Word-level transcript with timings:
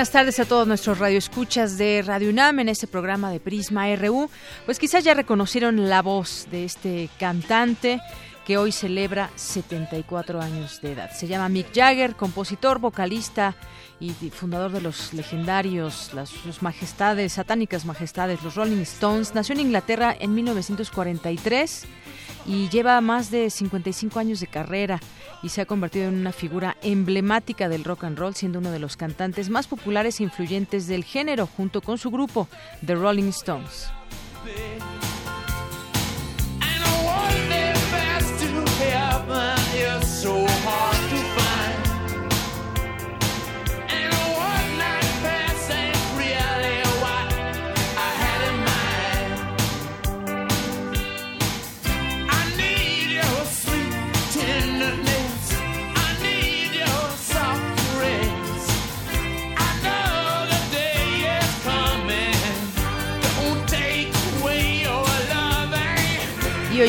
Buenas 0.00 0.12
tardes 0.12 0.40
a 0.40 0.46
todos 0.46 0.66
nuestros 0.66 0.98
radioescuchas 0.98 1.76
de 1.76 2.02
Radio 2.02 2.30
UNAM 2.30 2.60
en 2.60 2.70
este 2.70 2.86
programa 2.86 3.30
de 3.30 3.38
Prisma 3.38 3.94
RU. 3.96 4.30
Pues 4.64 4.78
quizás 4.78 5.04
ya 5.04 5.12
reconocieron 5.12 5.90
la 5.90 6.00
voz 6.00 6.46
de 6.50 6.64
este 6.64 7.10
cantante 7.18 8.00
que 8.46 8.56
hoy 8.56 8.72
celebra 8.72 9.28
74 9.36 10.40
años 10.40 10.80
de 10.80 10.92
edad. 10.92 11.10
Se 11.12 11.26
llama 11.26 11.50
Mick 11.50 11.74
Jagger, 11.74 12.16
compositor, 12.16 12.78
vocalista 12.78 13.54
y 14.00 14.12
fundador 14.30 14.72
de 14.72 14.80
los 14.80 15.12
legendarios, 15.12 16.12
las 16.14 16.32
majestades, 16.62 17.34
satánicas 17.34 17.84
majestades, 17.84 18.42
los 18.42 18.54
Rolling 18.54 18.80
Stones. 18.80 19.34
Nació 19.34 19.54
en 19.54 19.60
Inglaterra 19.60 20.16
en 20.18 20.34
1943 20.34 21.86
y 22.46 22.68
lleva 22.68 23.00
más 23.00 23.30
de 23.30 23.50
55 23.50 24.18
años 24.18 24.40
de 24.40 24.46
carrera 24.46 25.00
y 25.42 25.48
se 25.50 25.60
ha 25.60 25.66
convertido 25.66 26.08
en 26.08 26.14
una 26.14 26.32
figura 26.32 26.76
emblemática 26.82 27.68
del 27.68 27.84
rock 27.84 28.04
and 28.04 28.18
roll, 28.18 28.34
siendo 28.34 28.58
uno 28.58 28.70
de 28.70 28.78
los 28.78 28.96
cantantes 28.96 29.50
más 29.50 29.66
populares 29.66 30.20
e 30.20 30.24
influyentes 30.24 30.86
del 30.86 31.04
género, 31.04 31.46
junto 31.46 31.80
con 31.80 31.98
su 31.98 32.10
grupo, 32.10 32.48
The 32.84 32.94
Rolling 32.94 33.28
Stones. 33.28 33.90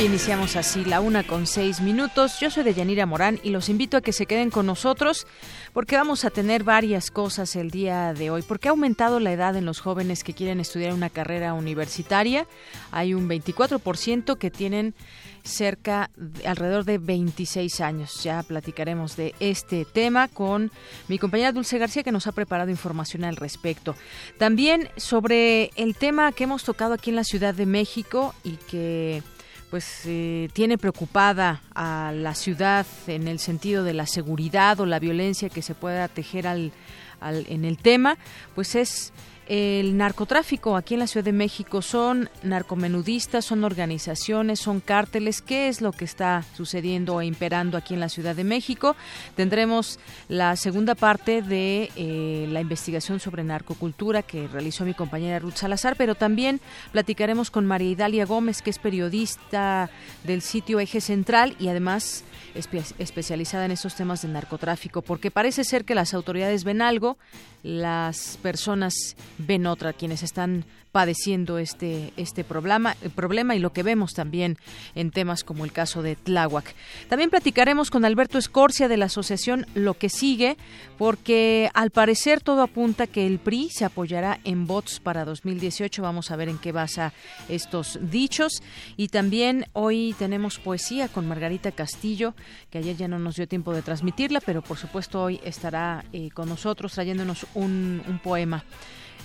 Iniciamos 0.06 0.56
así 0.56 0.84
la 0.84 1.00
una 1.00 1.22
con 1.24 1.46
seis 1.46 1.80
minutos. 1.80 2.40
Yo 2.40 2.50
soy 2.50 2.64
de 2.64 2.74
Yanira 2.74 3.06
Morán 3.06 3.40
y 3.44 3.52
los 3.52 3.70
invito 3.70 3.98
a 3.98 4.02
que 4.02 4.14
se 4.14 4.26
queden 4.26 4.50
con 4.50 4.66
nosotros 4.66 5.28
porque 5.74 5.96
vamos 5.96 6.26
a 6.26 6.32
tener 6.32 6.64
varias 6.64 7.12
cosas 7.12 7.56
el 7.56 7.70
día 7.70 8.14
de 8.14 8.32
hoy. 8.32 8.42
Porque 8.42 8.68
ha 8.68 8.72
aumentado 8.72 9.20
la 9.20 9.32
edad 9.32 9.56
en 9.56 9.66
los 9.66 9.80
jóvenes 9.80 10.24
que 10.24 10.34
quieren 10.34 10.60
estudiar 10.60 10.94
una 10.94 11.12
carrera 11.12 11.54
universitaria. 11.54 12.48
Hay 12.92 13.14
un 13.14 13.30
24% 13.30 14.38
que 14.38 14.50
tienen 14.50 14.96
cerca 15.44 16.10
de, 16.16 16.48
alrededor 16.48 16.84
de 16.84 16.98
26 16.98 17.80
años. 17.82 18.24
Ya 18.24 18.42
platicaremos 18.42 19.16
de 19.16 19.36
este 19.40 19.86
tema 19.86 20.28
con 20.30 20.72
mi 21.10 21.20
compañera 21.20 21.52
Dulce 21.52 21.78
García 21.78 22.02
que 22.02 22.12
nos 22.12 22.26
ha 22.26 22.32
preparado 22.32 22.72
información 22.72 23.24
al 23.24 23.36
respecto. 23.36 23.96
También 24.40 24.90
sobre 24.98 25.70
el 25.76 25.96
tema 25.96 26.32
que 26.32 26.46
hemos 26.46 26.64
tocado 26.64 26.96
aquí 26.96 27.12
en 27.12 27.18
la 27.18 27.24
Ciudad 27.24 27.54
de 27.54 27.68
México 27.68 28.34
y 28.44 28.58
que 28.58 29.22
pues 29.72 30.02
eh, 30.06 30.50
tiene 30.52 30.78
preocupada 30.78 31.62
a 31.74 32.12
la 32.14 32.36
ciudad 32.36 32.86
en 33.08 33.30
el 33.30 33.40
sentido 33.40 33.86
de 33.86 33.94
la 33.94 34.06
seguridad 34.06 34.78
o 34.82 34.86
la 34.86 35.00
violencia 35.00 35.48
que 35.48 35.62
se 35.62 35.74
pueda 35.74 36.10
tejer 36.10 36.46
al, 36.46 36.74
al, 37.22 37.46
en 37.48 37.64
el 37.64 37.78
tema, 37.78 38.18
pues 38.54 38.76
es 38.76 39.14
el 39.54 39.98
narcotráfico 39.98 40.78
aquí 40.78 40.94
en 40.94 41.02
la 41.02 41.08
Ciudad 41.08 41.26
de 41.26 41.34
México 41.34 41.82
son 41.82 42.30
narcomenudistas, 42.42 43.44
son 43.44 43.66
organizaciones, 43.66 44.62
son 44.62 44.80
cárteles. 44.80 45.42
¿Qué 45.42 45.68
es 45.68 45.82
lo 45.82 45.92
que 45.92 46.06
está 46.06 46.46
sucediendo 46.56 47.20
e 47.20 47.26
imperando 47.26 47.78
aquí 47.78 47.94
en 47.94 48.00
la 48.00 48.08
Ciudad 48.08 48.34
de 48.34 48.46
México? 48.46 48.96
Tendremos 49.36 50.00
la 50.30 50.56
segunda 50.56 50.96
parte 50.96 51.42
de 51.42 51.92
eh, 51.98 52.48
la 52.50 52.62
investigación 52.62 53.20
sobre 53.20 53.44
narcocultura 53.44 54.22
que 54.24 54.48
realizó 54.48 54.86
mi 54.86 54.94
compañera 54.94 55.40
Ruth 55.40 55.58
Salazar, 55.58 55.98
pero 55.98 56.16
también 56.16 56.62
platicaremos 56.94 57.52
con 57.52 57.66
María 57.66 57.90
Idalia 57.90 58.26
Gómez, 58.26 58.62
que 58.62 58.70
es 58.70 58.80
periodista 58.80 59.90
del 60.24 60.42
sitio 60.44 60.80
Eje 60.80 61.02
Central 61.02 61.58
y 61.60 61.68
además 61.68 62.24
especializada 62.54 63.66
en 63.66 63.72
estos 63.72 63.96
temas 63.96 64.22
de 64.22 64.28
narcotráfico, 64.28 65.02
porque 65.02 65.32
parece 65.32 65.64
ser 65.64 65.86
que 65.86 65.96
las 65.96 66.14
autoridades 66.14 66.64
ven 66.64 66.82
algo, 66.82 67.18
las 67.64 68.38
personas 68.42 69.16
ven 69.46 69.66
otra, 69.66 69.94
quienes 69.94 70.24
están 70.24 70.66
padeciendo 70.92 71.58
este, 71.58 72.12
este 72.18 72.44
problema, 72.44 72.96
problema 73.16 73.56
y 73.56 73.60
lo 73.60 73.72
que 73.72 73.84
vemos 73.84 74.14
también 74.14 74.58
en 74.96 75.12
temas 75.12 75.44
como 75.44 75.64
el 75.64 75.72
caso 75.72 76.02
de 76.02 76.16
Tláhuac. 76.16 76.76
También 77.08 77.30
platicaremos 77.30 77.90
con 77.90 78.04
Alberto 78.04 78.38
Escorcia 78.38 78.88
de 78.88 78.98
la 78.98 79.06
asociación 79.06 79.66
Lo 79.74 79.94
que 79.94 80.10
sigue, 80.10 80.58
porque 80.98 81.70
al 81.74 81.92
parecer 81.92 82.42
todo 82.42 82.62
apunta 82.62 83.08
que 83.08 83.26
el 83.26 83.40
PRI 83.40 83.70
se 83.70 83.86
apoyará 83.86 84.40
en 84.44 84.68
votos 84.68 85.00
para 85.00 85.26
2018. 85.26 86.02
Vamos 86.02 86.32
a 86.32 86.36
ver 86.36 86.50
en 86.50 86.58
qué 86.58 86.72
basa 86.72 87.14
estos 87.48 88.00
dichos. 88.02 88.62
Y 88.98 89.08
también 89.08 89.66
hoy 89.74 90.16
tenemos 90.20 90.60
poesía 90.60 91.08
con 91.08 91.28
Margarita 91.28 91.72
Castillo, 91.72 92.34
que 92.70 92.80
ayer 92.80 92.98
ya 92.98 93.08
no 93.08 93.20
nos 93.20 93.36
dio 93.36 93.48
tiempo 93.48 93.74
de 93.74 93.82
transmitirla, 93.82 94.42
pero 94.42 94.62
por 94.62 94.78
supuesto 94.78 95.24
hoy 95.24 95.40
estará 95.44 96.04
eh, 96.12 96.30
con 96.32 96.50
nosotros 96.50 96.94
trayéndonos 96.94 97.46
un 97.56 98.20
poema. 98.24 98.64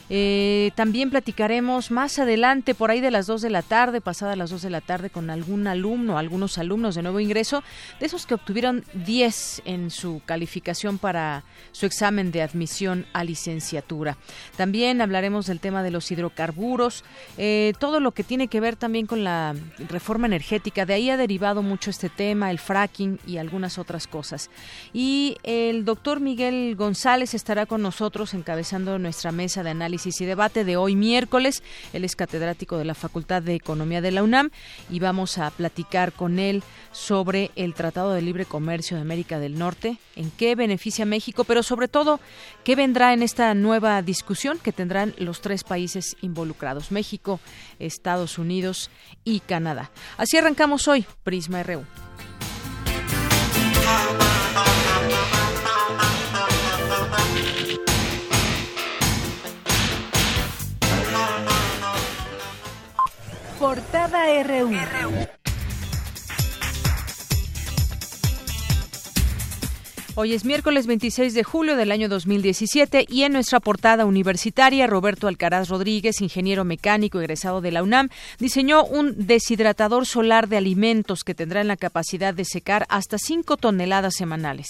Eh, 0.08 0.70
también 0.76 1.10
platicaremos 1.10 1.90
más 1.90 2.18
adelante, 2.18 2.74
por 2.74 2.90
ahí 2.90 3.00
de 3.00 3.10
las 3.10 3.26
2 3.26 3.42
de 3.42 3.50
la 3.50 3.62
tarde, 3.62 4.00
pasada 4.00 4.36
las 4.36 4.50
2 4.50 4.62
de 4.62 4.70
la 4.70 4.80
tarde, 4.80 5.10
con 5.10 5.30
algún 5.30 5.66
alumno, 5.66 6.18
algunos 6.18 6.58
alumnos 6.58 6.94
de 6.94 7.02
nuevo 7.02 7.18
ingreso, 7.18 7.62
de 7.98 8.06
esos 8.06 8.26
que 8.26 8.34
obtuvieron 8.34 8.84
10 8.94 9.62
en 9.64 9.90
su 9.90 10.22
calificación 10.24 10.98
para 10.98 11.42
su 11.72 11.86
examen 11.86 12.30
de 12.30 12.42
admisión 12.42 13.06
a 13.12 13.24
licenciatura. 13.24 14.16
También 14.56 15.00
hablaremos 15.00 15.46
del 15.46 15.60
tema 15.60 15.82
de 15.82 15.90
los 15.90 16.10
hidrocarburos, 16.10 17.04
eh, 17.36 17.72
todo 17.80 17.98
lo 17.98 18.12
que 18.12 18.24
tiene 18.24 18.48
que 18.48 18.60
ver 18.60 18.76
también 18.76 19.06
con 19.06 19.24
la 19.24 19.54
reforma 19.88 20.26
energética. 20.26 20.86
De 20.86 20.94
ahí 20.94 21.10
ha 21.10 21.16
derivado 21.16 21.62
mucho 21.62 21.90
este 21.90 22.08
tema, 22.08 22.50
el 22.50 22.58
fracking 22.58 23.18
y 23.26 23.38
algunas 23.38 23.78
otras 23.78 24.06
cosas. 24.06 24.50
Y 24.92 25.36
el 25.42 25.84
doctor 25.84 26.20
Miguel 26.20 26.76
González 26.76 27.34
estará 27.34 27.66
con 27.66 27.82
nosotros 27.82 28.34
encabezando 28.34 28.98
nuestra 28.98 29.32
mesa 29.32 29.62
de 29.62 29.70
análisis 29.70 29.95
y 30.04 30.24
debate 30.26 30.64
de 30.64 30.76
hoy 30.76 30.94
miércoles. 30.94 31.62
Él 31.94 32.04
es 32.04 32.16
catedrático 32.16 32.76
de 32.76 32.84
la 32.84 32.94
Facultad 32.94 33.42
de 33.42 33.54
Economía 33.54 34.02
de 34.02 34.10
la 34.10 34.22
UNAM 34.22 34.50
y 34.90 34.98
vamos 34.98 35.38
a 35.38 35.50
platicar 35.50 36.12
con 36.12 36.38
él 36.38 36.62
sobre 36.92 37.50
el 37.56 37.72
Tratado 37.72 38.12
de 38.12 38.20
Libre 38.20 38.44
Comercio 38.44 38.96
de 38.96 39.02
América 39.02 39.38
del 39.38 39.58
Norte, 39.58 39.98
en 40.14 40.30
qué 40.30 40.54
beneficia 40.54 41.04
a 41.04 41.06
México, 41.06 41.44
pero 41.44 41.62
sobre 41.62 41.88
todo 41.88 42.20
qué 42.62 42.76
vendrá 42.76 43.14
en 43.14 43.22
esta 43.22 43.54
nueva 43.54 44.02
discusión 44.02 44.58
que 44.58 44.72
tendrán 44.72 45.14
los 45.16 45.40
tres 45.40 45.64
países 45.64 46.16
involucrados, 46.20 46.92
México, 46.92 47.40
Estados 47.78 48.38
Unidos 48.38 48.90
y 49.24 49.40
Canadá. 49.40 49.90
Así 50.18 50.36
arrancamos 50.36 50.88
hoy, 50.88 51.06
Prisma 51.24 51.62
RU. 51.62 51.84
Portada 63.58 64.26
RU. 64.42 64.70
Hoy 70.14 70.34
es 70.34 70.44
miércoles 70.44 70.86
26 70.86 71.32
de 71.32 71.42
julio 71.42 71.76
del 71.76 71.90
año 71.90 72.10
2017 72.10 73.06
y 73.08 73.22
en 73.22 73.32
nuestra 73.32 73.60
portada 73.60 74.04
universitaria, 74.04 74.86
Roberto 74.86 75.26
Alcaraz 75.26 75.70
Rodríguez, 75.70 76.20
ingeniero 76.20 76.64
mecánico 76.64 77.18
egresado 77.18 77.62
de 77.62 77.72
la 77.72 77.82
UNAM, 77.82 78.10
diseñó 78.38 78.84
un 78.84 79.26
deshidratador 79.26 80.04
solar 80.04 80.48
de 80.48 80.58
alimentos 80.58 81.24
que 81.24 81.34
tendrá 81.34 81.64
la 81.64 81.76
capacidad 81.76 82.34
de 82.34 82.44
secar 82.44 82.84
hasta 82.90 83.16
5 83.16 83.56
toneladas 83.56 84.14
semanales. 84.16 84.68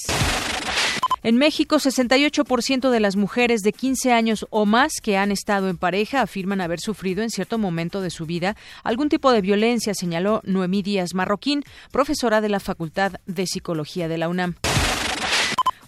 En 1.26 1.38
México, 1.38 1.78
68% 1.80 2.88
de 2.88 3.00
las 3.00 3.16
mujeres 3.16 3.62
de 3.62 3.72
15 3.72 4.12
años 4.12 4.46
o 4.50 4.64
más 4.64 4.92
que 5.02 5.16
han 5.16 5.32
estado 5.32 5.68
en 5.68 5.76
pareja 5.76 6.22
afirman 6.22 6.60
haber 6.60 6.78
sufrido 6.78 7.24
en 7.24 7.30
cierto 7.30 7.58
momento 7.58 8.00
de 8.00 8.10
su 8.10 8.26
vida 8.26 8.54
algún 8.84 9.08
tipo 9.08 9.32
de 9.32 9.40
violencia, 9.40 9.92
señaló 9.92 10.40
Noemí 10.44 10.82
Díaz 10.82 11.14
Marroquín, 11.14 11.64
profesora 11.90 12.40
de 12.40 12.48
la 12.48 12.60
Facultad 12.60 13.14
de 13.26 13.44
Psicología 13.48 14.06
de 14.06 14.18
la 14.18 14.28
UNAM. 14.28 14.54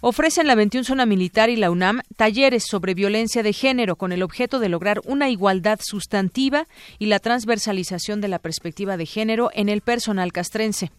Ofrecen 0.01 0.45
la 0.45 0.55
21 0.55 0.83
Zona 0.83 1.05
Militar 1.05 1.49
y 1.49 1.55
la 1.55 1.71
UNAM 1.71 2.01
talleres 2.17 2.65
sobre 2.65 2.93
violencia 2.93 3.41
de 3.41 3.53
género 3.53 3.95
con 3.95 4.11
el 4.11 4.23
objeto 4.23 4.59
de 4.59 4.67
lograr 4.67 4.99
una 5.05 5.29
igualdad 5.29 5.79
sustantiva 5.81 6.67
y 6.97 7.05
la 7.05 7.19
transversalización 7.19 8.19
de 8.19 8.27
la 8.27 8.39
perspectiva 8.39 8.97
de 8.97 9.05
género 9.05 9.51
en 9.53 9.69
el 9.69 9.79
personal 9.79 10.33
castrense. 10.33 10.91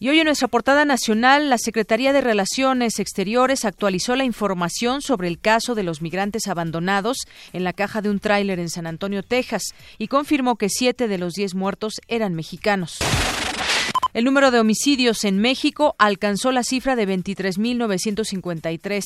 Y 0.00 0.08
hoy 0.10 0.20
en 0.20 0.26
nuestra 0.26 0.46
portada 0.46 0.84
nacional, 0.84 1.50
la 1.50 1.58
Secretaría 1.58 2.12
de 2.12 2.20
Relaciones 2.20 3.00
Exteriores 3.00 3.64
actualizó 3.64 4.14
la 4.14 4.22
información 4.22 5.02
sobre 5.02 5.26
el 5.26 5.40
caso 5.40 5.74
de 5.74 5.82
los 5.82 6.02
migrantes 6.02 6.46
abandonados 6.46 7.16
en 7.52 7.64
la 7.64 7.72
caja 7.72 8.00
de 8.00 8.08
un 8.08 8.20
tráiler 8.20 8.60
en 8.60 8.70
San 8.70 8.86
Antonio, 8.86 9.24
Texas, 9.24 9.74
y 9.98 10.06
confirmó 10.06 10.54
que 10.54 10.68
siete 10.68 11.08
de 11.08 11.18
los 11.18 11.32
diez 11.32 11.56
muertos 11.56 11.94
eran 12.06 12.34
mexicanos. 12.34 12.98
El 14.14 14.24
número 14.24 14.52
de 14.52 14.60
homicidios 14.60 15.24
en 15.24 15.38
México 15.38 15.96
alcanzó 15.98 16.52
la 16.52 16.62
cifra 16.62 16.94
de 16.94 17.06
23.953 17.08 19.02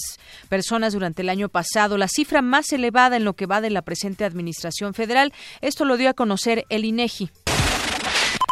personas 0.51 0.93
durante 0.93 1.23
el 1.23 1.31
año 1.31 1.49
pasado, 1.49 1.97
la 1.97 2.09
cifra 2.09 2.43
más 2.43 2.71
elevada 2.71 3.17
en 3.17 3.25
lo 3.25 3.33
que 3.33 3.47
va 3.47 3.63
de 3.63 3.71
la 3.71 3.81
presente 3.81 4.27
Administración 4.27 4.93
Federal. 4.93 5.33
Esto 5.63 5.87
lo 5.87 5.97
dio 5.97 6.11
a 6.11 6.15
conocer 6.15 6.67
el 6.69 6.85
INEGI. 6.85 7.31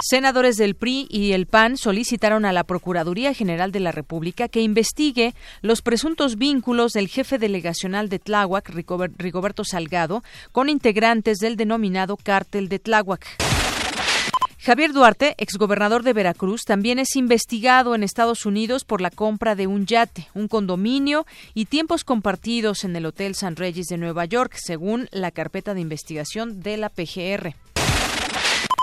Senadores 0.02 0.56
del 0.56 0.76
PRI 0.76 1.06
y 1.10 1.32
el 1.32 1.44
PAN 1.44 1.76
solicitaron 1.76 2.46
a 2.46 2.54
la 2.54 2.64
Procuraduría 2.64 3.34
General 3.34 3.70
de 3.70 3.80
la 3.80 3.92
República 3.92 4.48
que 4.48 4.62
investigue 4.62 5.34
los 5.60 5.82
presuntos 5.82 6.36
vínculos 6.36 6.92
del 6.92 7.08
jefe 7.08 7.36
delegacional 7.36 8.08
de 8.08 8.18
Tláhuac, 8.18 8.70
Rigoberto 8.70 9.62
Salgado, 9.62 10.24
con 10.52 10.70
integrantes 10.70 11.36
del 11.36 11.56
denominado 11.56 12.16
Cártel 12.16 12.70
de 12.70 12.78
Tláhuac. 12.78 13.26
Javier 14.58 14.94
Duarte, 14.94 15.34
exgobernador 15.36 16.02
de 16.02 16.14
Veracruz, 16.14 16.62
también 16.64 16.98
es 16.98 17.14
investigado 17.16 17.94
en 17.94 18.02
Estados 18.02 18.46
Unidos 18.46 18.84
por 18.84 19.02
la 19.02 19.10
compra 19.10 19.54
de 19.54 19.66
un 19.66 19.84
yate, 19.84 20.28
un 20.32 20.48
condominio 20.48 21.26
y 21.52 21.66
tiempos 21.66 22.04
compartidos 22.04 22.84
en 22.84 22.96
el 22.96 23.04
Hotel 23.04 23.34
San 23.34 23.56
Regis 23.56 23.88
de 23.88 23.98
Nueva 23.98 24.24
York, 24.24 24.54
según 24.56 25.08
la 25.12 25.30
carpeta 25.30 25.74
de 25.74 25.80
investigación 25.82 26.60
de 26.60 26.78
la 26.78 26.88
PGR. 26.88 27.54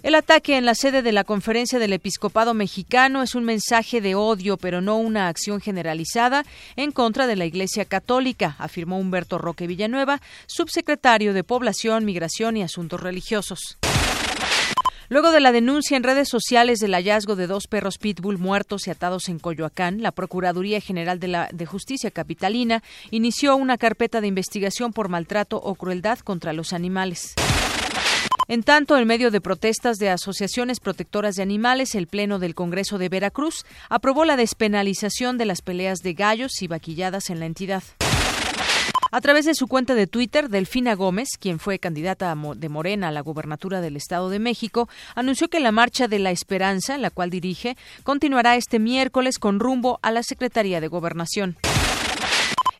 El 0.04 0.14
ataque 0.14 0.58
en 0.58 0.66
la 0.66 0.76
sede 0.76 1.02
de 1.02 1.12
la 1.12 1.24
Conferencia 1.24 1.80
del 1.80 1.92
Episcopado 1.92 2.54
Mexicano 2.54 3.24
es 3.24 3.34
un 3.34 3.44
mensaje 3.44 4.00
de 4.00 4.14
odio, 4.14 4.58
pero 4.58 4.80
no 4.80 4.98
una 4.98 5.28
acción 5.28 5.60
generalizada 5.60 6.46
en 6.76 6.92
contra 6.92 7.26
de 7.26 7.36
la 7.36 7.46
Iglesia 7.46 7.84
Católica, 7.84 8.56
afirmó 8.60 9.00
Humberto 9.00 9.40
Roque 9.40 9.66
Villanueva, 9.66 10.22
subsecretario 10.46 11.34
de 11.34 11.44
Población, 11.44 12.06
Migración 12.06 12.58
y 12.58 12.64
Asuntos 12.64 13.02
Religiosos. 13.02 13.78
Luego 15.10 15.32
de 15.32 15.40
la 15.40 15.52
denuncia 15.52 15.98
en 15.98 16.04
redes 16.04 16.28
sociales 16.30 16.80
del 16.80 16.94
hallazgo 16.94 17.36
de 17.36 17.48
dos 17.48 17.68
perros 17.68 17.98
pitbull 17.98 18.38
muertos 18.38 18.88
y 18.88 18.92
atados 18.92 19.30
en 19.30 19.40
Coyoacán, 19.40 20.02
la 20.02 20.12
Procuraduría 20.12 20.82
General 20.82 21.20
de, 21.20 21.30
la, 21.30 21.50
de 21.52 21.66
Justicia 21.66 22.12
Capitalina 22.12 22.84
inició 23.10 23.56
una 23.56 23.78
carpeta 23.78 24.22
de 24.22 24.28
investigación 24.28 24.92
por 24.92 25.08
maltrato 25.08 25.58
o 25.58 25.76
crueldad 25.76 26.20
contra 26.20 26.52
los 26.54 26.74
animales. 26.74 27.36
En 28.50 28.64
tanto, 28.64 28.98
en 28.98 29.06
medio 29.06 29.30
de 29.30 29.42
protestas 29.42 29.98
de 29.98 30.10
asociaciones 30.10 30.80
protectoras 30.80 31.36
de 31.36 31.44
animales, 31.44 31.96
el 31.96 32.08
Pleno 32.08 32.40
del 32.40 32.56
Congreso 32.56 32.98
de 32.98 33.10
Veracruz 33.10 33.66
aprobó 33.90 34.24
la 34.24 34.38
despenalización 34.38 35.38
de 35.38 35.46
las 35.46 35.62
peleas 35.62 36.00
de 36.00 36.14
gallos 36.14 36.62
y 36.62 36.68
vaquilladas 36.68 37.30
en 37.30 37.42
la 37.42 37.46
entidad. 37.46 37.84
A 39.12 39.20
través 39.20 39.46
de 39.46 39.54
su 39.54 39.68
cuenta 39.68 39.96
de 39.96 40.08
Twitter, 40.08 40.48
Delfina 40.48 40.94
Gómez, 40.96 41.30
quien 41.38 41.60
fue 41.60 41.80
candidata 41.80 42.34
de 42.56 42.70
Morena 42.70 43.10
a 43.10 43.12
la 43.12 43.22
gubernatura 43.22 43.82
del 43.82 43.98
Estado 43.98 44.30
de 44.30 44.40
México, 44.40 44.88
anunció 45.16 45.50
que 45.50 45.60
la 45.60 45.74
Marcha 45.74 46.08
de 46.08 46.20
la 46.20 46.32
Esperanza, 46.32 46.98
la 46.98 47.10
cual 47.10 47.30
dirige, 47.30 47.76
continuará 48.04 48.56
este 48.56 48.80
miércoles 48.80 49.40
con 49.40 49.60
rumbo 49.60 50.00
a 50.02 50.12
la 50.12 50.24
Secretaría 50.24 50.80
de 50.80 50.88
Gobernación. 50.88 51.58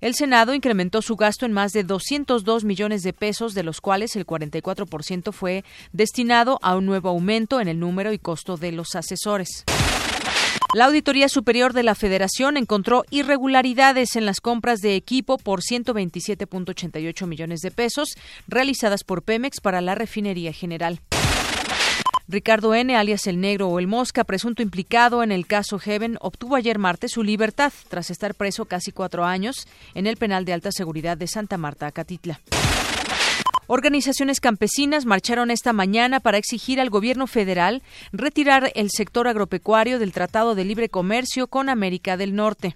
El 0.02 0.16
Senado 0.16 0.54
incrementó 0.54 1.02
su 1.02 1.16
gasto 1.16 1.46
en 1.46 1.54
más 1.54 1.72
de 1.72 1.84
202 1.84 2.64
millones 2.64 3.04
de 3.04 3.14
pesos, 3.14 3.54
de 3.54 3.64
los 3.64 3.82
cuales 3.82 4.16
el 4.16 4.26
44% 4.26 5.32
fue 5.32 5.64
destinado 5.92 6.60
a 6.62 6.76
un 6.76 6.86
nuevo 6.86 7.10
aumento 7.10 7.60
en 7.60 7.68
el 7.68 7.80
número 7.80 8.14
y 8.14 8.20
costo 8.20 8.58
de 8.58 8.72
los 8.72 8.96
asesores. 8.96 9.66
La 10.74 10.86
Auditoría 10.86 11.30
Superior 11.30 11.74
de 11.74 11.84
la 11.84 11.96
Federación 11.96 12.58
encontró 12.58 13.06
irregularidades 13.10 14.16
en 14.16 14.26
las 14.26 14.42
compras 14.42 14.80
de 14.82 14.96
equipo 14.96 15.38
por 15.38 15.62
127.88 15.62 17.26
millones 17.26 17.62
de 17.62 17.72
pesos 17.72 18.10
realizadas 18.48 19.04
por 19.04 19.24
Pemex 19.24 19.62
para 19.62 19.82
la 19.82 19.96
refinería 19.96 20.52
general. 20.52 21.00
Ricardo 22.30 22.76
N., 22.76 22.94
alias 22.94 23.26
el 23.28 23.40
Negro 23.40 23.70
o 23.70 23.80
el 23.80 23.88
Mosca, 23.88 24.26
presunto 24.26 24.62
implicado 24.62 25.24
en 25.24 25.32
el 25.32 25.48
caso 25.48 25.80
Heaven, 25.80 26.18
obtuvo 26.20 26.58
ayer 26.58 26.78
martes 26.78 27.12
su 27.14 27.24
libertad 27.24 27.72
tras 27.88 28.10
estar 28.10 28.36
preso 28.36 28.66
casi 28.66 28.92
cuatro 28.92 29.24
años 29.24 29.66
en 29.96 30.08
el 30.08 30.18
penal 30.18 30.44
de 30.44 30.52
alta 30.52 30.74
seguridad 30.74 31.16
de 31.16 31.28
Santa 31.28 31.58
Marta, 31.58 31.88
Acatitla. 31.88 32.42
Organizaciones 33.68 34.42
campesinas 34.42 35.06
marcharon 35.06 35.52
esta 35.52 35.72
mañana 35.72 36.20
para 36.20 36.38
exigir 36.38 36.82
al 36.82 36.90
gobierno 36.90 37.28
federal 37.28 37.82
retirar 38.12 38.74
el 38.76 38.90
sector 38.92 39.30
agropecuario 39.30 39.98
del 39.98 40.12
Tratado 40.12 40.54
de 40.54 40.66
Libre 40.66 40.90
Comercio 40.90 41.48
con 41.48 41.70
América 41.70 42.18
del 42.18 42.36
Norte. 42.36 42.76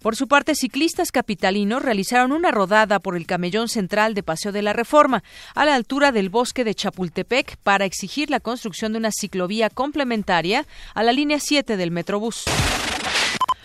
Por 0.00 0.16
su 0.16 0.28
parte, 0.28 0.54
ciclistas 0.54 1.12
capitalinos 1.12 1.82
realizaron 1.82 2.32
una 2.32 2.50
rodada 2.50 3.00
por 3.00 3.16
el 3.16 3.26
camellón 3.26 3.68
central 3.68 4.14
de 4.14 4.22
Paseo 4.22 4.50
de 4.50 4.62
la 4.62 4.72
Reforma, 4.72 5.22
a 5.54 5.66
la 5.66 5.74
altura 5.74 6.10
del 6.10 6.30
bosque 6.30 6.64
de 6.64 6.74
Chapultepec, 6.74 7.58
para 7.58 7.84
exigir 7.84 8.30
la 8.30 8.40
construcción 8.40 8.92
de 8.92 8.98
una 8.98 9.10
ciclovía 9.12 9.68
complementaria 9.68 10.66
a 10.94 11.02
la 11.02 11.12
línea 11.12 11.38
7 11.38 11.76
del 11.76 11.90
Metrobús. 11.90 12.44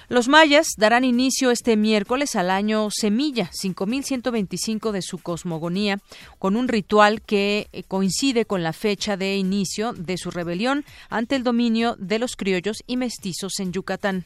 Los 0.09 0.27
mayas 0.27 0.67
darán 0.77 1.03
inicio 1.03 1.51
este 1.51 1.77
miércoles 1.77 2.35
al 2.35 2.51
año 2.51 2.89
Semilla 2.91 3.49
5125 3.51 4.91
de 4.91 5.01
su 5.01 5.17
cosmogonía, 5.17 5.99
con 6.37 6.57
un 6.57 6.67
ritual 6.67 7.21
que 7.21 7.69
eh, 7.71 7.83
coincide 7.83 8.45
con 8.45 8.61
la 8.61 8.73
fecha 8.73 9.17
de 9.17 9.37
inicio 9.37 9.93
de 9.93 10.17
su 10.17 10.29
rebelión 10.31 10.85
ante 11.09 11.35
el 11.35 11.43
dominio 11.43 11.95
de 11.97 12.19
los 12.19 12.35
criollos 12.35 12.83
y 12.85 12.97
mestizos 12.97 13.59
en 13.59 13.71
Yucatán. 13.71 14.25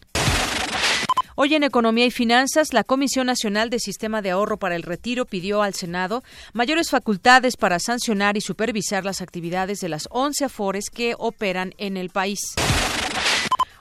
Hoy 1.41 1.55
en 1.55 1.63
Economía 1.63 2.05
y 2.05 2.12
Finanzas, 2.12 2.74
la 2.74 2.84
Comisión 2.84 3.27
Nacional 3.27 3.69
de 3.69 3.79
Sistema 3.79 4.22
de 4.22 4.31
Ahorro 4.31 4.58
para 4.58 4.75
el 4.75 4.84
Retiro 4.84 5.24
pidió 5.25 5.62
al 5.62 5.74
Senado 5.74 6.22
mayores 6.51 6.89
facultades 6.89 7.55
para 7.55 7.79
sancionar 7.79 8.36
y 8.36 8.41
supervisar 8.41 9.05
las 9.05 9.22
actividades 9.22 9.79
de 9.79 9.88
las 9.88 10.10
11 10.12 10.43
afores 10.43 10.89
que 10.89 11.15
operan 11.17 11.74
en 11.77 11.96
el 11.96 12.10
país. 12.10 12.41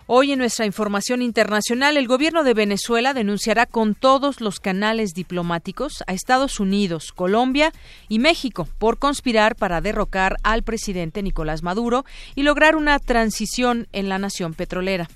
Hoy 0.07 0.31
en 0.31 0.39
nuestra 0.39 0.67
información 0.67 1.21
internacional, 1.21 1.97
el 1.97 2.07
gobierno 2.07 2.45
de 2.45 2.55
Venezuela 2.55 3.13
denunciará 3.13 3.67
con 3.67 3.97
todos 3.97 4.41
los 4.41 4.61
canales 4.61 5.13
diplomáticos 5.13 6.05
a 6.07 6.13
Estados 6.13 6.61
Unidos, 6.61 7.11
Colombia 7.11 7.73
y 8.09 8.21
México 8.21 8.69
por 8.79 9.01
conspirar 9.01 9.57
para 9.57 9.81
derrocar 9.81 10.37
al 10.45 10.63
presidente 10.63 11.25
Nicolás 11.25 11.65
Maduro 11.65 12.05
y 12.37 12.45
lograr 12.45 12.77
una 12.77 13.01
transición 13.01 13.89
en 13.91 14.09
la 14.09 14.21
nación 14.21 14.55
petrolera. 14.55 15.09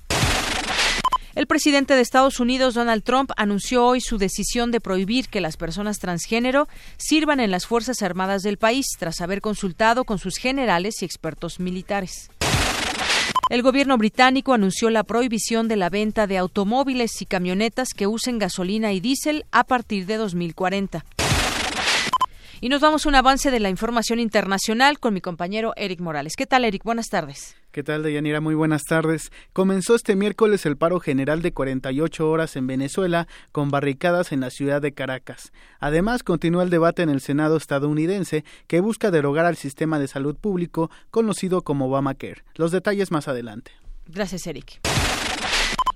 El 1.35 1.47
presidente 1.47 1.95
de 1.95 2.01
Estados 2.01 2.39
Unidos, 2.39 2.75
Donald 2.75 3.01
Trump, 3.03 3.31
anunció 3.37 3.87
hoy 3.87 4.01
su 4.01 4.19
decisión 4.19 4.69
de 4.69 4.79
prohibir 4.79 5.29
que 5.29 5.41
las 5.41 5.57
personas 5.57 5.97
transgénero 5.97 6.67
sirvan 6.97 7.39
en 7.39 7.49
las 7.49 7.65
Fuerzas 7.65 8.03
Armadas 8.03 8.43
del 8.43 8.57
país, 8.57 8.85
tras 8.99 9.19
haber 9.19 9.41
consultado 9.41 10.03
con 10.03 10.19
sus 10.19 10.37
generales 10.37 11.01
y 11.01 11.05
expertos 11.05 11.59
militares. 11.59 12.29
El 13.49 13.63
gobierno 13.63 13.97
británico 13.97 14.53
anunció 14.53 14.91
la 14.91 15.03
prohibición 15.03 15.67
de 15.67 15.75
la 15.75 15.89
venta 15.89 16.27
de 16.27 16.37
automóviles 16.37 17.19
y 17.21 17.25
camionetas 17.25 17.89
que 17.95 18.05
usen 18.05 18.37
gasolina 18.37 18.93
y 18.93 18.99
diésel 18.99 19.45
a 19.51 19.63
partir 19.63 20.05
de 20.05 20.17
2040. 20.17 21.03
Y 22.63 22.69
nos 22.69 22.79
vamos 22.79 23.05
a 23.05 23.09
un 23.09 23.15
avance 23.15 23.51
de 23.51 23.59
la 23.59 23.69
información 23.69 24.21
internacional 24.21 24.97
con 24.97 25.13
mi 25.13 25.19
compañero 25.19 25.73
Eric 25.75 25.99
Morales. 25.99 26.37
¿Qué 26.37 26.45
tal, 26.45 26.63
Eric? 26.63 26.85
Buenas 26.85 27.09
tardes. 27.09 27.57
¿Qué 27.73 27.83
tal, 27.83 28.03
Deyanira? 28.03 28.39
Muy 28.39 28.55
buenas 28.55 28.83
tardes. 28.83 29.33
Comenzó 29.51 29.95
este 29.95 30.15
miércoles 30.15 30.65
el 30.65 30.77
paro 30.77 31.01
general 31.01 31.41
de 31.41 31.51
48 31.51 32.29
horas 32.29 32.55
en 32.55 32.65
Venezuela 32.65 33.27
con 33.51 33.69
barricadas 33.69 34.31
en 34.31 34.39
la 34.39 34.49
ciudad 34.49 34.81
de 34.81 34.93
Caracas. 34.93 35.51
Además, 35.81 36.23
continúa 36.23 36.63
el 36.63 36.69
debate 36.69 37.01
en 37.01 37.09
el 37.09 37.19
Senado 37.19 37.57
estadounidense 37.57 38.45
que 38.67 38.79
busca 38.79 39.11
derogar 39.11 39.45
al 39.45 39.57
sistema 39.57 39.99
de 39.99 40.07
salud 40.07 40.37
público 40.37 40.89
conocido 41.11 41.63
como 41.63 41.87
Obamacare. 41.87 42.45
Los 42.55 42.71
detalles 42.71 43.11
más 43.11 43.27
adelante. 43.27 43.73
Gracias, 44.07 44.47
Eric. 44.47 44.79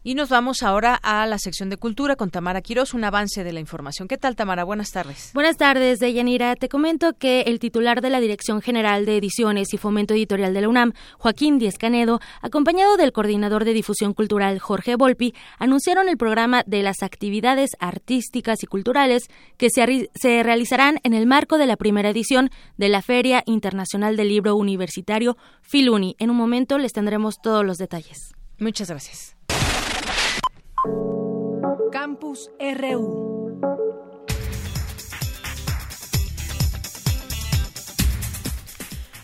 Y 0.08 0.16
nos 0.16 0.30
vamos 0.30 0.64
ahora 0.64 0.96
a 0.96 1.26
la 1.26 1.38
sección 1.38 1.70
de 1.70 1.76
cultura 1.76 2.16
con 2.16 2.30
Tamara 2.30 2.62
Quiroz, 2.62 2.94
un 2.94 3.04
avance 3.04 3.44
de 3.44 3.52
la 3.52 3.60
información. 3.60 4.08
¿Qué 4.08 4.18
tal, 4.18 4.38
Tamara? 4.38 4.64
Buenas 4.64 4.92
tardes. 4.92 5.32
Buenas 5.34 5.58
tardes, 5.58 6.00
Deyanira. 6.00 6.56
Te 6.56 6.70
comento 6.70 7.12
que 7.12 7.42
el 7.42 7.60
titular 7.60 8.00
de 8.00 8.10
la 8.10 8.22
Dirección 8.22 8.62
General 8.62 9.06
de 9.06 9.18
Ediciones 9.18 9.74
y 9.74 9.78
Fomento 9.78 10.14
Editorial 10.14 10.54
de 10.54 10.62
la 10.62 10.70
UNAM, 10.70 10.94
Joaquín 11.18 11.60
Díez 11.60 11.78
Canedo, 11.78 12.22
acompañado 12.42 12.96
del 12.96 13.12
coordinador 13.12 13.66
de 13.66 13.74
difusión 13.74 14.14
cultural, 14.14 14.60
Jorge 14.60 14.96
Volpi, 14.96 15.36
anunciaron 15.60 16.08
el 16.08 16.16
programa 16.16 16.64
de 16.66 16.84
las 16.84 17.04
actividades 17.04 17.72
artísticas 17.78 18.64
y 18.64 18.66
culturales 18.66 19.24
que 19.58 19.70
se, 19.70 20.10
se 20.16 20.42
realizarán 20.42 21.02
en 21.04 21.16
el 21.16 21.28
marco 21.28 21.58
de 21.58 21.68
la 21.68 21.76
primera 21.76 22.12
edición 22.12 22.50
de 22.78 22.88
la 22.88 23.02
Feria 23.02 23.44
Internacional 23.46 24.16
del 24.16 24.30
Libro 24.30 24.56
Universitario 24.56 25.36
Filuni. 25.62 26.16
En 26.18 26.30
un 26.30 26.38
momento 26.38 26.78
les 26.78 26.94
tendremos 26.94 27.42
todos 27.42 27.66
los 27.66 27.78
detalles. 27.78 28.34
Muchas 28.58 28.90
gracias. 28.90 29.37
Campus 32.00 32.52
RU. 32.60 33.60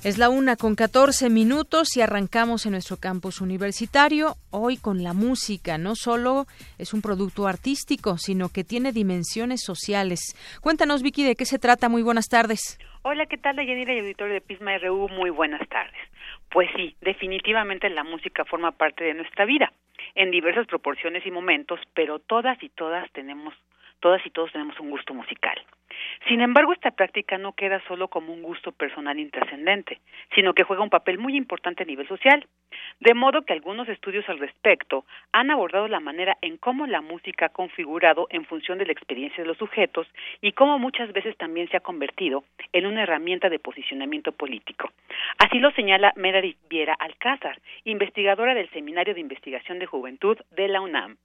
Es 0.03 0.18
la 0.18 0.30
una 0.30 0.56
con 0.56 0.74
14 0.74 1.30
minutos 1.30 1.96
y 1.96 2.01
arrancamos 2.01 2.65
en 2.65 2.72
nuestro 2.72 2.98
campus 2.98 3.42
universitario 3.42 4.38
hoy 4.50 4.77
con 4.77 5.03
la 5.03 5.13
música. 5.13 5.77
No 5.77 5.96
solo 5.96 6.48
es 6.80 6.96
un 6.96 7.03
producto 7.03 7.48
artístico, 7.48 8.18
sino 8.18 8.50
que 8.50 8.63
tiene 8.63 8.92
dimensiones 8.92 9.62
sociales. 9.63 10.36
Cuéntanos, 10.60 11.03
Vicky, 11.03 11.24
de 11.24 11.36
qué 11.36 11.46
se 11.46 11.60
trata. 11.60 11.89
Muy 11.89 12.01
buenas 12.01 12.27
tardes. 12.27 12.80
Hola, 13.03 13.27
¿qué 13.27 13.38
tal, 13.38 13.58
Yanira 13.58 13.94
y 13.94 14.00
auditorio 14.00 14.34
de 14.34 14.42
Pisma 14.42 14.75
RU? 14.80 15.10
Muy 15.10 15.30
buenas 15.30 15.62
tardes. 15.70 15.94
Pues 16.53 16.69
sí, 16.75 16.95
definitivamente 17.01 17.89
la 17.89 18.03
música 18.03 18.45
forma 18.45 18.72
parte 18.74 19.03
de 19.03 19.15
nuestra 19.15 19.43
vida 19.43 19.74
en 20.13 20.29
diversas 20.29 20.67
proporciones 20.67 21.25
y 21.25 21.31
momentos, 21.31 21.79
pero 21.95 22.19
todas 22.19 22.62
y 22.62 22.69
todas 22.69 23.12
tenemos, 23.12 23.55
todas 24.03 24.24
y 24.25 24.31
todos 24.31 24.51
tenemos 24.51 24.77
un 24.81 24.89
gusto 24.89 25.13
musical. 25.13 25.57
Sin 26.27 26.41
embargo, 26.41 26.74
esta 26.74 26.91
práctica 26.91 27.38
no 27.38 27.53
queda 27.53 27.81
solo 27.88 28.10
como 28.10 28.33
un 28.33 28.41
gusto 28.41 28.74
personal 28.74 29.17
intrascendente, 29.17 30.01
sino 30.36 30.53
que 30.53 30.63
juega 30.63 30.83
un 30.83 30.89
papel 30.89 31.19
muy 31.19 31.38
importante 31.38 31.83
a 31.83 31.86
nivel 31.86 32.05
social, 32.10 32.45
de 33.00 33.13
modo 33.13 33.43
que 33.43 33.53
algunos 33.53 33.88
estudios 33.88 34.27
al 34.27 34.39
respecto 34.39 35.05
han 35.31 35.51
abordado 35.51 35.88
la 35.88 36.01
manera 36.01 36.38
en 36.41 36.57
cómo 36.57 36.86
la 36.86 37.00
música 37.00 37.45
ha 37.45 37.50
configurado 37.50 38.27
en 38.29 38.43
función 38.43 38.77
de 38.77 38.86
la 38.86 38.91
experiencia 38.91 39.41
de 39.41 39.48
los 39.48 39.57
sujetos 39.57 40.05
y 40.41 40.51
cómo 40.51 40.79
muchas 40.79 41.13
veces 41.13 41.38
también 41.38 41.69
se 41.69 41.77
ha 41.77 41.79
convertido 41.79 42.43
en 42.74 42.86
una 42.86 43.03
herramienta 43.03 43.50
de 43.50 43.60
posicionamiento 43.60 44.33
político. 44.33 44.91
Así 45.38 45.60
lo 45.60 45.72
señala 45.72 46.12
Meredith 46.17 46.57
Viera 46.69 46.93
Alcázar, 47.00 47.57
investigadora 47.86 48.53
del 48.53 48.69
Seminario 48.72 49.13
de 49.13 49.22
Investigación 49.22 49.79
de 49.79 49.86
Juventud 49.86 50.38
de 50.51 50.67
la 50.67 50.81
UNAM 50.81 51.15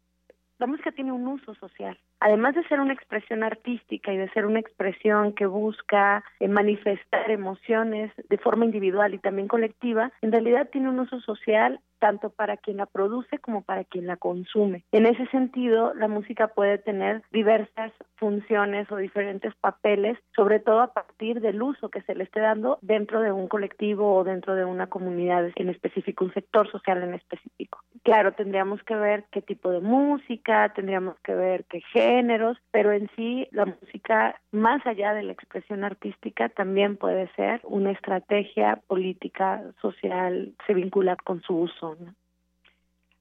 la 0.58 0.66
música 0.66 0.92
tiene 0.92 1.12
un 1.12 1.26
uso 1.26 1.54
social. 1.54 1.98
Además 2.20 2.54
de 2.54 2.64
ser 2.64 2.80
una 2.80 2.92
expresión 2.92 3.44
artística 3.44 4.12
y 4.12 4.16
de 4.16 4.28
ser 4.30 4.44
una 4.44 4.58
expresión 4.58 5.32
que 5.32 5.46
busca 5.46 6.24
eh, 6.40 6.48
manifestar 6.48 7.30
emociones 7.30 8.12
de 8.28 8.38
forma 8.38 8.64
individual 8.64 9.14
y 9.14 9.18
también 9.18 9.48
colectiva, 9.48 10.12
en 10.20 10.32
realidad 10.32 10.68
tiene 10.70 10.88
un 10.88 10.98
uso 10.98 11.20
social 11.20 11.80
tanto 11.98 12.30
para 12.30 12.56
quien 12.56 12.78
la 12.78 12.86
produce 12.86 13.38
como 13.38 13.62
para 13.62 13.84
quien 13.84 14.06
la 14.06 14.16
consume. 14.16 14.84
En 14.92 15.06
ese 15.06 15.26
sentido, 15.26 15.94
la 15.94 16.08
música 16.08 16.48
puede 16.48 16.78
tener 16.78 17.22
diversas 17.32 17.92
funciones 18.16 18.90
o 18.90 18.96
diferentes 18.96 19.54
papeles, 19.56 20.18
sobre 20.34 20.60
todo 20.60 20.80
a 20.80 20.92
partir 20.92 21.40
del 21.40 21.60
uso 21.60 21.88
que 21.88 22.02
se 22.02 22.14
le 22.14 22.24
esté 22.24 22.40
dando 22.40 22.78
dentro 22.82 23.20
de 23.20 23.32
un 23.32 23.48
colectivo 23.48 24.14
o 24.14 24.24
dentro 24.24 24.54
de 24.54 24.64
una 24.64 24.86
comunidad 24.86 25.50
en 25.54 25.68
específico, 25.68 26.24
un 26.24 26.34
sector 26.34 26.70
social 26.70 27.02
en 27.02 27.14
específico. 27.14 27.80
Claro, 28.08 28.32
tendríamos 28.32 28.82
que 28.84 28.96
ver 28.96 29.24
qué 29.30 29.42
tipo 29.42 29.70
de 29.70 29.80
música, 29.80 30.72
tendríamos 30.74 31.20
que 31.20 31.34
ver 31.34 31.66
qué 31.66 31.82
géneros, 31.92 32.56
pero 32.70 32.90
en 32.90 33.10
sí 33.14 33.46
la 33.50 33.66
música, 33.66 34.40
más 34.50 34.80
allá 34.86 35.12
de 35.12 35.24
la 35.24 35.32
expresión 35.32 35.84
artística, 35.84 36.48
también 36.48 36.96
puede 36.96 37.30
ser 37.36 37.60
una 37.64 37.90
estrategia 37.90 38.80
política, 38.86 39.62
social, 39.82 40.54
se 40.66 40.72
vincula 40.72 41.16
con 41.16 41.42
su 41.42 41.54
uso 41.54 41.98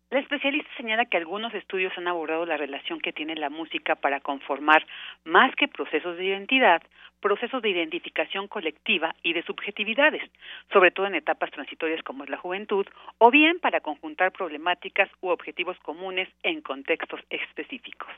la 0.10 0.20
especialista 0.20 0.70
señala 0.78 1.06
que 1.06 1.18
algunos 1.18 1.54
estudios 1.54 1.92
han 1.98 2.08
abordado 2.08 2.46
la 2.46 2.56
relación 2.56 3.00
que 3.00 3.12
tiene 3.12 3.36
la 3.36 3.50
música 3.50 3.96
para 3.96 4.22
conformar 4.22 4.86
más 5.26 5.54
que 5.56 5.68
procesos 5.68 6.16
de 6.18 6.26
identidad, 6.26 6.82
procesos 7.20 7.62
de 7.62 7.70
identificación 7.70 8.48
colectiva 8.48 9.14
y 9.22 9.34
de 9.34 9.44
subjetividades, 9.44 10.24
sobre 10.72 10.92
todo 10.92 11.08
en 11.08 11.16
etapas 11.16 11.52
transitorias 11.52 12.04
como 12.04 12.24
es 12.24 12.30
la 12.30 12.38
juventud, 12.38 12.88
o 13.18 13.32
bien 13.32 13.60
para 13.60 13.82
conjuntar 13.82 14.32
problemáticas 14.32 15.10
u 15.20 15.28
objetivos 15.28 15.78
comunes 15.80 16.30
en 16.42 16.62
contextos 16.62 17.20
específicos 17.30 18.12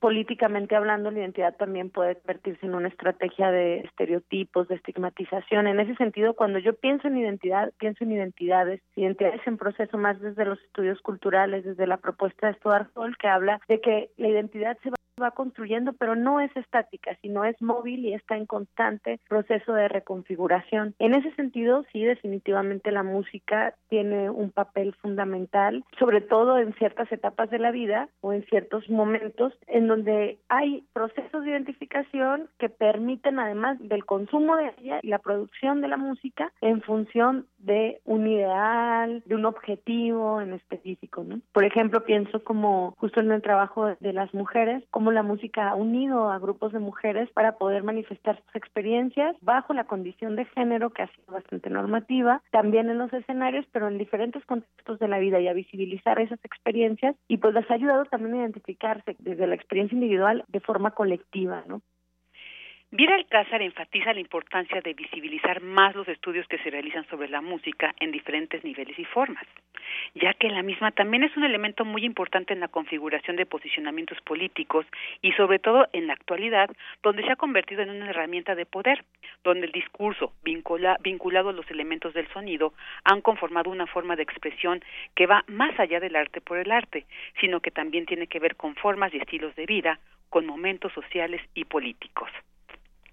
políticamente 0.00 0.76
hablando, 0.76 1.10
la 1.10 1.20
identidad 1.20 1.56
también 1.56 1.90
puede 1.90 2.16
convertirse 2.16 2.66
en 2.66 2.74
una 2.74 2.88
estrategia 2.88 3.50
de 3.50 3.80
estereotipos, 3.80 4.68
de 4.68 4.76
estigmatización. 4.76 5.66
En 5.66 5.80
ese 5.80 5.94
sentido, 5.96 6.34
cuando 6.34 6.58
yo 6.58 6.74
pienso 6.74 7.08
en 7.08 7.18
identidad, 7.18 7.72
pienso 7.78 8.04
en 8.04 8.12
identidades, 8.12 8.80
identidades 8.96 9.40
en 9.46 9.56
proceso 9.56 9.98
más 9.98 10.20
desde 10.20 10.44
los 10.44 10.60
estudios 10.62 11.00
culturales, 11.00 11.64
desde 11.64 11.86
la 11.86 11.96
propuesta 11.96 12.46
de 12.46 12.54
Stuart 12.54 12.90
Hall, 12.94 13.16
que 13.16 13.28
habla 13.28 13.60
de 13.68 13.80
que 13.80 14.10
la 14.16 14.28
identidad 14.28 14.78
se 14.82 14.90
va 14.90 14.97
va 15.20 15.32
construyendo, 15.32 15.92
pero 15.92 16.14
no 16.14 16.40
es 16.40 16.54
estática, 16.56 17.16
sino 17.22 17.44
es 17.44 17.60
móvil 17.60 18.04
y 18.06 18.14
está 18.14 18.36
en 18.36 18.46
constante 18.46 19.20
proceso 19.28 19.72
de 19.72 19.88
reconfiguración. 19.88 20.94
En 20.98 21.14
ese 21.14 21.32
sentido, 21.34 21.84
sí, 21.92 22.04
definitivamente 22.04 22.92
la 22.92 23.02
música 23.02 23.74
tiene 23.88 24.30
un 24.30 24.50
papel 24.50 24.94
fundamental, 24.94 25.84
sobre 25.98 26.20
todo 26.20 26.58
en 26.58 26.74
ciertas 26.74 27.10
etapas 27.12 27.50
de 27.50 27.58
la 27.58 27.70
vida 27.70 28.08
o 28.20 28.32
en 28.32 28.44
ciertos 28.46 28.88
momentos 28.88 29.52
en 29.66 29.86
donde 29.88 30.38
hay 30.48 30.84
procesos 30.92 31.44
de 31.44 31.50
identificación 31.50 32.48
que 32.58 32.68
permiten, 32.68 33.38
además 33.38 33.78
del 33.80 34.04
consumo 34.04 34.56
de 34.56 34.72
ella 34.78 35.00
y 35.02 35.08
la 35.08 35.18
producción 35.18 35.80
de 35.80 35.88
la 35.88 35.96
música, 35.96 36.52
en 36.60 36.82
función 36.82 37.46
de 37.58 38.00
un 38.04 38.26
ideal, 38.26 39.22
de 39.26 39.34
un 39.34 39.44
objetivo 39.44 40.40
en 40.40 40.52
específico. 40.52 41.24
¿no? 41.24 41.40
Por 41.52 41.64
ejemplo, 41.64 42.04
pienso 42.04 42.42
como 42.44 42.94
justo 42.98 43.20
en 43.20 43.32
el 43.32 43.42
trabajo 43.42 43.96
de 44.00 44.12
las 44.12 44.32
mujeres, 44.34 44.84
como 44.90 45.07
la 45.10 45.22
música 45.22 45.70
ha 45.70 45.74
unido 45.74 46.30
a 46.30 46.38
grupos 46.38 46.72
de 46.72 46.78
mujeres 46.78 47.30
para 47.30 47.58
poder 47.58 47.82
manifestar 47.82 48.40
sus 48.44 48.56
experiencias 48.56 49.36
bajo 49.40 49.74
la 49.74 49.84
condición 49.84 50.36
de 50.36 50.44
género 50.46 50.90
que 50.90 51.02
ha 51.02 51.08
sido 51.08 51.32
bastante 51.32 51.70
normativa, 51.70 52.42
también 52.50 52.90
en 52.90 52.98
los 52.98 53.12
escenarios, 53.12 53.66
pero 53.72 53.88
en 53.88 53.98
diferentes 53.98 54.44
contextos 54.44 54.98
de 54.98 55.08
la 55.08 55.18
vida 55.18 55.40
y 55.40 55.48
a 55.48 55.52
visibilizar 55.52 56.20
esas 56.20 56.42
experiencias 56.44 57.16
y 57.28 57.38
pues 57.38 57.54
les 57.54 57.70
ha 57.70 57.74
ayudado 57.74 58.04
también 58.06 58.34
a 58.34 58.38
identificarse 58.38 59.16
desde 59.18 59.46
la 59.46 59.54
experiencia 59.54 59.94
individual 59.94 60.44
de 60.48 60.60
forma 60.60 60.92
colectiva, 60.92 61.64
¿no? 61.66 61.82
Viera 62.90 63.16
Alcázar 63.16 63.60
enfatiza 63.60 64.14
la 64.14 64.20
importancia 64.20 64.80
de 64.80 64.94
visibilizar 64.94 65.60
más 65.60 65.94
los 65.94 66.08
estudios 66.08 66.48
que 66.48 66.56
se 66.56 66.70
realizan 66.70 67.06
sobre 67.10 67.28
la 67.28 67.42
música 67.42 67.94
en 68.00 68.12
diferentes 68.12 68.64
niveles 68.64 68.98
y 68.98 69.04
formas, 69.04 69.44
ya 70.14 70.32
que 70.32 70.48
la 70.48 70.62
misma 70.62 70.90
también 70.92 71.22
es 71.22 71.36
un 71.36 71.44
elemento 71.44 71.84
muy 71.84 72.06
importante 72.06 72.54
en 72.54 72.60
la 72.60 72.68
configuración 72.68 73.36
de 73.36 73.44
posicionamientos 73.44 74.18
políticos 74.22 74.86
y 75.20 75.32
sobre 75.32 75.58
todo 75.58 75.86
en 75.92 76.06
la 76.06 76.14
actualidad, 76.14 76.70
donde 77.02 77.24
se 77.24 77.30
ha 77.30 77.36
convertido 77.36 77.82
en 77.82 77.90
una 77.90 78.08
herramienta 78.08 78.54
de 78.54 78.64
poder, 78.64 79.04
donde 79.44 79.66
el 79.66 79.72
discurso 79.72 80.32
vinculado 80.42 81.50
a 81.50 81.52
los 81.52 81.70
elementos 81.70 82.14
del 82.14 82.26
sonido 82.28 82.72
han 83.04 83.20
conformado 83.20 83.68
una 83.68 83.86
forma 83.86 84.16
de 84.16 84.22
expresión 84.22 84.82
que 85.14 85.26
va 85.26 85.44
más 85.46 85.78
allá 85.78 86.00
del 86.00 86.16
arte 86.16 86.40
por 86.40 86.56
el 86.56 86.72
arte, 86.72 87.04
sino 87.38 87.60
que 87.60 87.70
también 87.70 88.06
tiene 88.06 88.28
que 88.28 88.40
ver 88.40 88.56
con 88.56 88.74
formas 88.76 89.12
y 89.12 89.18
estilos 89.18 89.54
de 89.56 89.66
vida, 89.66 90.00
con 90.30 90.46
momentos 90.46 90.90
sociales 90.94 91.42
y 91.52 91.66
políticos. 91.66 92.30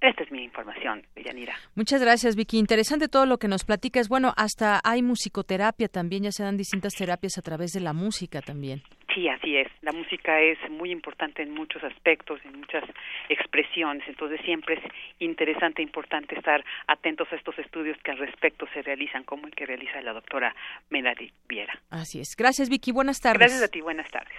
Esta 0.02 0.24
es 0.24 0.32
mi 0.32 0.44
información, 0.44 1.06
Villanira. 1.16 1.56
Muchas 1.74 2.02
gracias, 2.02 2.36
Vicky. 2.36 2.58
Interesante 2.60 3.08
todo 3.08 3.26
lo 3.26 3.38
que 3.38 3.48
nos 3.48 3.64
platicas. 3.64 4.08
Bueno, 4.10 4.34
hasta 4.38 4.82
hay 4.84 5.02
musicoterapia 5.02 5.88
también, 5.88 6.24
ya 6.24 6.32
se 6.32 6.44
dan 6.44 6.58
distintas 6.58 6.94
terapias 6.94 7.38
a 7.38 7.42
través 7.42 7.72
de 7.72 7.80
la 7.80 7.94
música 7.94 8.42
también. 8.42 8.84
Sí, 9.16 9.30
así 9.30 9.56
es, 9.56 9.70
la 9.82 9.94
música 9.94 10.42
es 10.42 10.58
muy 10.70 10.92
importante 10.92 11.42
en 11.42 11.54
muchos 11.54 11.82
aspectos, 11.86 12.42
en 12.44 12.60
muchas 12.60 12.84
expresiones, 13.30 14.04
entonces 14.10 14.42
siempre 14.44 14.76
es 14.76 14.84
interesante 15.20 15.82
e 15.82 15.86
importante 15.86 16.36
estar 16.36 16.66
atentos 16.88 17.30
a 17.32 17.38
estos 17.38 17.58
estudios 17.58 17.98
que 18.04 18.12
al 18.12 18.18
respecto 18.18 18.68
se 18.74 18.82
realizan, 18.82 19.24
como 19.24 19.48
el 19.48 19.56
que 19.56 19.66
realiza 19.66 20.02
la 20.02 20.12
doctora 20.12 20.54
Melody 20.90 21.32
Viera. 21.48 21.82
Así 21.90 22.20
es. 22.20 22.36
Gracias, 22.36 22.68
Vicky. 22.68 22.92
Buenas 22.92 23.22
tardes. 23.22 23.40
Gracias 23.40 23.64
a 23.64 23.70
ti. 23.70 23.80
Buenas 23.80 24.12
tardes. 24.12 24.36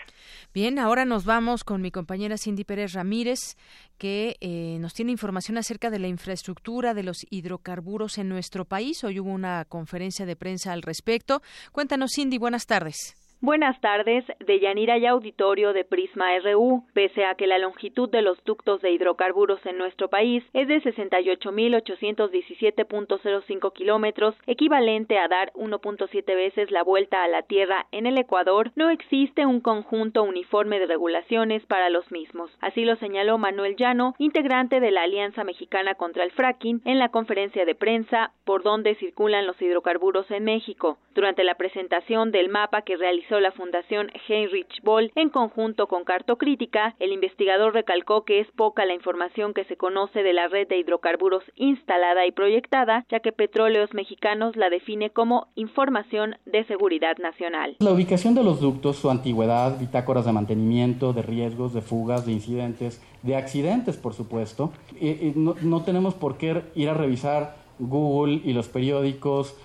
Bien, 0.53 0.79
ahora 0.79 1.07
nos 1.07 1.25
vamos 1.25 1.65
con 1.65 1.81
mi 1.81 1.91
compañera 1.91 2.37
Cindy 2.37 2.65
Pérez 2.65 2.93
Ramírez, 2.93 3.57
que 3.97 4.37
eh, 4.43 4.77
nos 4.79 4.93
tiene 4.93 5.11
información 5.11 5.57
acerca 5.57 5.89
de 5.89 6.01
la 6.01 6.09
infraestructura 6.09 6.93
de 6.93 7.03
los 7.03 7.25
hidrocarburos 7.31 8.19
en 8.19 8.29
nuestro 8.29 8.67
país. 8.67 9.03
Hoy 9.05 9.21
hubo 9.21 9.31
una 9.31 9.65
conferencia 9.65 10.27
de 10.27 10.37
prensa 10.37 10.75
al 10.75 10.83
respecto. 10.83 11.41
Cuéntanos, 11.73 12.11
Cindy. 12.15 12.37
Buenas 12.37 12.67
tardes. 12.67 13.26
Buenas 13.43 13.79
tardes, 13.83 14.25
de 14.41 14.61
Yanira 14.61 14.97
y 14.97 15.05
Auditorio 15.05 15.75
de 15.75 15.85
Prisma 15.85 16.29
RU. 16.39 16.85
Pese 16.95 17.27
a 17.27 17.35
que 17.35 17.47
la 17.47 17.59
longitud 17.59 18.09
de 18.09 18.23
los 18.23 18.43
ductos 18.45 18.81
de 18.81 18.93
hidrocarburos 18.93 19.61
en 19.67 19.77
nuestro 19.77 20.09
país 20.09 20.43
es 20.55 20.69
de 20.69 20.81
68.817.05 20.81 23.75
kilómetros, 23.75 24.35
equivalente 24.47 25.19
a 25.19 25.29
dar 25.29 25.53
1.7 25.53 26.25
veces 26.35 26.71
la 26.71 26.83
vuelta 26.83 27.25
a 27.25 27.29
la 27.29 27.43
Tierra 27.43 27.85
en 27.93 28.07
el 28.07 28.17
Ecuador, 28.17 28.73
no 28.75 28.89
existe 28.89 29.45
un 29.45 29.61
conjunto 29.61 30.23
uniforme 30.23 30.79
de 30.79 30.87
regulaciones 30.87 31.67
para 31.67 31.91
los 31.91 32.11
mismos. 32.11 32.51
Así 32.63 32.87
lo 32.87 32.97
señaló 32.97 33.37
Manuel 33.37 33.77
Llano, 33.77 34.15
integrante 34.19 34.81
de 34.81 34.91
la 34.91 35.03
Alianza 35.03 35.45
Mexicana 35.45 35.95
contra 35.95 36.25
el 36.25 36.31
Fracking, 36.31 36.81
en 36.87 36.99
la 36.99 37.11
conferencia 37.11 37.67
de 37.67 37.75
prensa 37.75 38.33
por 38.45 38.63
donde 38.63 38.95
circulan 38.95 39.47
los 39.47 39.61
hidrocarburos 39.61 40.31
en 40.31 40.45
México. 40.45 40.97
Durante 41.15 41.45
la 41.45 41.57
presentación 41.57 42.31
del 42.31 42.49
mapa 42.49 42.81
que 42.81 42.97
realizó 42.97 43.26
la 43.31 43.51
Fundación 43.51 44.09
Heinrich 44.29 44.83
Boll 44.83 45.11
en 45.17 45.31
conjunto 45.31 45.89
con 45.89 46.05
Cartocrítica, 46.05 46.95
el 47.01 47.13
investigador 47.13 47.75
recalcó 47.75 48.25
que 48.25 48.41
es 48.41 48.47
poca 48.53 48.87
la 48.87 48.95
información 48.95 49.53
que 49.53 49.65
se 49.65 49.77
conoce 49.77 50.23
de 50.23 50.33
la 50.33 50.47
red 50.47 50.69
de 50.69 50.79
hidrocarburos 50.79 51.43
instalada 51.57 52.25
y 52.25 52.31
proyectada, 52.31 53.05
ya 53.11 53.21
que 53.21 53.33
Petróleos 53.33 53.93
Mexicanos 53.95 54.55
la 54.55 54.71
define 54.71 55.11
como 55.11 55.49
información 55.57 56.37
de 56.47 56.65
seguridad 56.67 57.17
nacional. 57.19 57.77
La 57.81 57.91
ubicación 57.91 58.35
de 58.35 58.45
los 58.45 58.61
ductos, 58.61 58.97
su 58.97 59.11
antigüedad, 59.11 59.79
bitácoras 59.79 60.25
de 60.25 60.33
mantenimiento, 60.33 61.13
de 61.13 61.23
riesgos, 61.23 61.75
de 61.75 61.83
fugas, 61.83 62.25
de 62.27 62.33
incidentes, 62.33 63.03
de 63.23 63.35
accidentes, 63.35 63.97
por 63.97 64.15
supuesto. 64.15 64.73
Eh, 65.01 65.19
eh, 65.21 65.33
no, 65.35 65.57
no 65.61 65.83
tenemos 65.83 66.15
por 66.15 66.39
qué 66.39 66.63
ir 66.77 66.89
a 66.89 66.95
revisar 66.95 67.57
Google 67.81 68.41
y 68.45 68.53
los 68.53 68.69
periódicos 68.69 69.57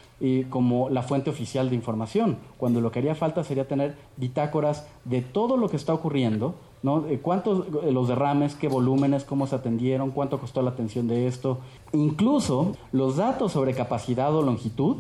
como 0.50 0.90
la 0.90 1.02
fuente 1.02 1.30
oficial 1.30 1.70
de 1.70 1.76
información, 1.76 2.38
cuando 2.58 2.80
lo 2.80 2.92
que 2.92 3.00
haría 3.00 3.16
falta 3.16 3.44
sería 3.44 3.68
tener 3.68 3.96
bitácoras 4.18 4.88
de 5.04 5.22
todo 5.22 5.58
lo 5.58 5.68
que 5.68 5.78
está 5.78 5.94
ocurriendo, 5.94 6.56
¿no? 6.84 7.06
¿Cuántos 7.22 7.66
eh, 7.84 7.92
los 7.92 8.08
derrames, 8.08 8.56
qué 8.56 8.68
volúmenes, 8.68 9.24
cómo 9.24 9.48
se 9.48 9.56
atendieron, 9.56 10.12
cuánto 10.12 10.40
costó 10.40 10.62
la 10.62 10.72
atención 10.72 11.08
de 11.08 11.28
esto? 11.28 11.60
Incluso 11.94 12.74
los 12.92 13.18
datos 13.18 13.52
sobre 13.52 13.74
capacidad 13.74 14.36
o 14.36 14.42
longitud 14.42 14.98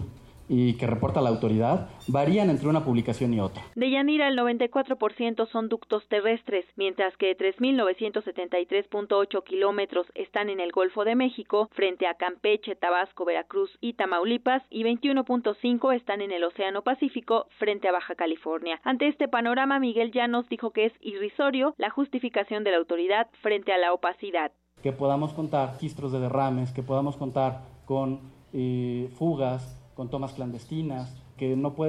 y 0.54 0.74
que 0.74 0.86
reporta 0.86 1.22
la 1.22 1.30
autoridad 1.30 1.88
varían 2.10 2.50
entre 2.50 2.68
una 2.68 2.84
publicación 2.84 3.34
y 3.34 3.40
otra. 3.40 3.64
De 3.76 3.90
Yanira, 3.90 4.28
el 4.28 4.38
94% 4.38 5.50
son 5.50 5.70
ductos 5.70 6.06
terrestres, 6.10 6.66
mientras 6.76 7.16
que 7.16 7.38
3.973.8 7.38 9.44
kilómetros 9.46 10.08
están 10.14 10.50
en 10.50 10.60
el 10.60 10.74
Golfo 10.74 11.06
de 11.06 11.16
México, 11.16 11.70
frente 11.72 12.06
a 12.06 12.16
Campeche, 12.16 12.76
Tabasco, 12.76 13.24
Veracruz 13.24 13.78
y 13.80 13.94
Tamaulipas, 13.94 14.62
y 14.70 14.84
21.5 14.84 15.96
están 15.96 16.20
en 16.20 16.34
el 16.34 16.44
Océano 16.44 16.82
Pacífico, 16.82 17.48
frente 17.58 17.88
a 17.88 17.94
Baja 17.94 18.16
California. 18.16 18.82
Ante 18.84 19.08
este 19.08 19.30
panorama, 19.30 19.80
Miguel 19.80 20.12
Llanos 20.12 20.50
dijo 20.50 20.72
que 20.72 20.88
es 20.88 20.94
irrisorio 21.00 21.76
la 21.78 21.92
justificación 21.92 22.66
de 22.66 22.72
la 22.72 22.78
autoridad 22.78 23.30
frente 23.42 23.72
a 23.72 23.78
la 23.78 23.94
opacidad. 23.94 24.52
Que 24.84 24.92
podamos 24.92 25.32
contar 25.32 25.74
registros 25.74 26.12
de 26.12 26.20
derrames, 26.20 26.74
que 26.74 26.84
podamos 26.84 27.16
contar 27.16 27.62
con 27.86 28.20
eh, 28.52 29.10
fugas, 29.18 29.81
con 30.02 30.10
tomas 30.10 30.34
clandestinas, 30.34 31.16
que 31.38 31.56
no 31.56 31.76
puede 31.76 31.80